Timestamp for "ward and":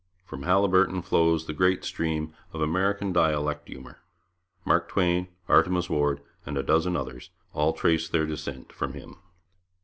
5.91-6.57